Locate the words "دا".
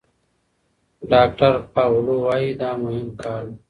2.61-2.71